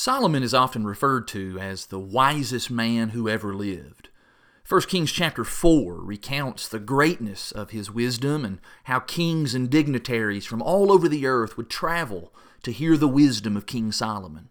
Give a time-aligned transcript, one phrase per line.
[0.00, 4.10] Solomon is often referred to as the wisest man who ever lived.
[4.68, 10.46] 1 Kings chapter 4 recounts the greatness of his wisdom and how kings and dignitaries
[10.46, 12.32] from all over the earth would travel
[12.62, 14.50] to hear the wisdom of King Solomon.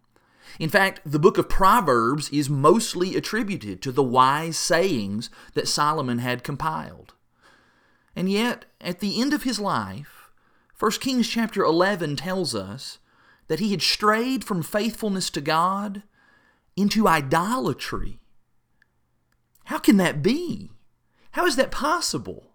[0.60, 6.18] In fact, the book of Proverbs is mostly attributed to the wise sayings that Solomon
[6.18, 7.14] had compiled.
[8.18, 10.30] And yet, at the end of his life,
[10.78, 13.00] 1 Kings chapter 11 tells us
[13.48, 16.04] that he had strayed from faithfulness to God
[16.76, 18.20] into idolatry.
[19.66, 20.72] How can that be?
[21.32, 22.52] How is that possible?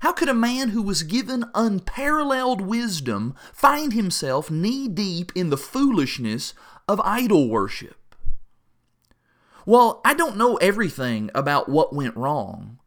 [0.00, 5.56] How could a man who was given unparalleled wisdom find himself knee deep in the
[5.56, 6.54] foolishness
[6.86, 8.14] of idol worship?
[9.64, 12.78] Well, I don't know everything about what went wrong,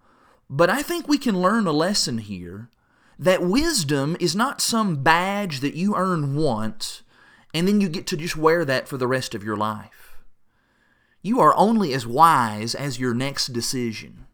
[0.49, 2.69] but I think we can learn a lesson here
[3.19, 7.03] that wisdom is not some badge that you earn once
[7.53, 10.17] and then you get to just wear that for the rest of your life.
[11.21, 14.25] You are only as wise as your next decision.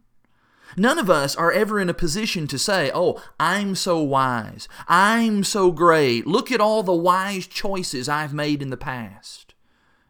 [0.76, 4.68] None of us are ever in a position to say, Oh, I'm so wise.
[4.88, 6.28] I'm so great.
[6.28, 9.54] Look at all the wise choices I've made in the past.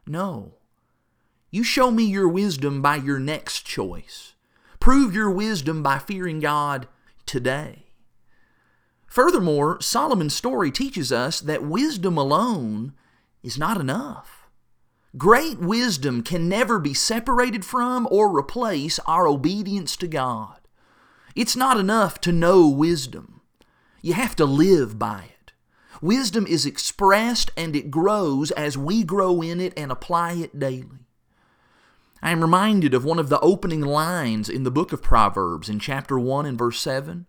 [0.06, 0.56] No.
[1.52, 4.34] You show me your wisdom by your next choice.
[4.80, 6.88] Prove your wisdom by fearing God
[7.26, 7.87] today.
[9.18, 12.94] Furthermore, Solomon's story teaches us that wisdom alone
[13.42, 14.48] is not enough.
[15.18, 20.60] Great wisdom can never be separated from or replace our obedience to God.
[21.36, 23.42] It's not enough to know wisdom.
[24.04, 25.52] You have to live by it.
[26.00, 31.08] Wisdom is expressed and it grows as we grow in it and apply it daily.
[32.22, 35.80] I am reminded of one of the opening lines in the book of Proverbs in
[35.80, 37.26] chapter 1 and verse 7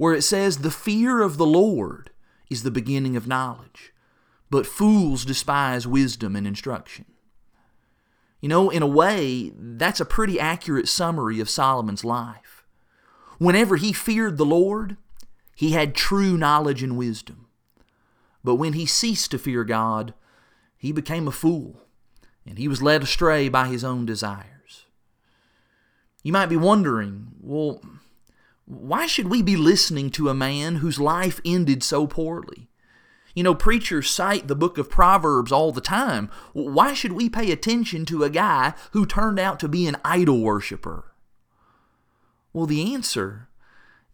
[0.00, 2.08] where it says, The fear of the Lord
[2.48, 3.92] is the beginning of knowledge,
[4.48, 7.04] but fools despise wisdom and instruction.
[8.40, 12.64] You know, in a way, that's a pretty accurate summary of Solomon's life.
[13.36, 14.96] Whenever he feared the Lord,
[15.54, 17.48] he had true knowledge and wisdom.
[18.42, 20.14] But when he ceased to fear God,
[20.78, 21.82] he became a fool,
[22.46, 24.86] and he was led astray by his own desires.
[26.22, 27.82] You might be wondering, well,
[28.70, 32.68] why should we be listening to a man whose life ended so poorly?
[33.34, 36.30] You know, preachers cite the book of Proverbs all the time.
[36.52, 40.40] Why should we pay attention to a guy who turned out to be an idol
[40.40, 41.12] worshiper?
[42.52, 43.48] Well, the answer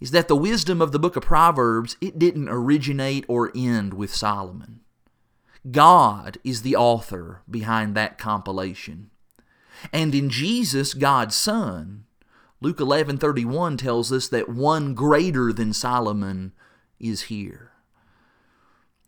[0.00, 4.14] is that the wisdom of the book of Proverbs, it didn't originate or end with
[4.14, 4.80] Solomon.
[5.70, 9.10] God is the author behind that compilation.
[9.92, 12.05] And in Jesus, God's Son,
[12.60, 16.52] Luke 11:31 tells us that one greater than Solomon
[16.98, 17.72] is here.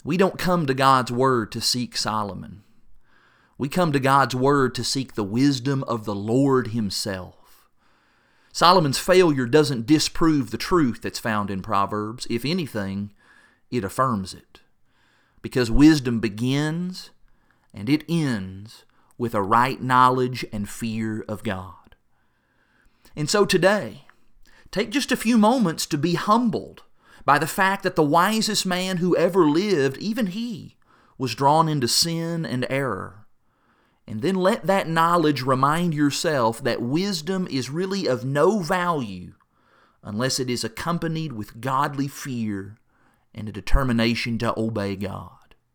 [0.05, 2.63] We don't come to God's word to seek Solomon.
[3.57, 7.69] We come to God's word to seek the wisdom of the Lord himself.
[8.53, 12.27] Solomon's failure doesn't disprove the truth that's found in Proverbs.
[12.31, 13.13] If anything,
[13.71, 14.61] it affirms it.
[15.43, 17.11] Because wisdom begins
[17.73, 18.85] and it ends
[19.17, 21.88] with a right knowledge and fear of God.
[23.17, 24.05] And so today,
[24.71, 26.83] take just a few moments to be humbled
[27.25, 30.77] by the fact that the wisest man who ever lived, even he,
[31.19, 33.27] was drawn into sin and error.
[34.07, 39.35] And then let that knowledge remind yourself that wisdom is really of no value
[40.03, 42.79] unless it is accompanied with godly fear
[43.35, 45.48] and a determination to obey God.